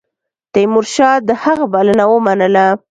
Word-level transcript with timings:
تیمورشاه 0.53 1.15
د 1.27 1.29
هغه 1.43 1.65
بلنه 1.73 2.05
ومنله. 2.09 2.65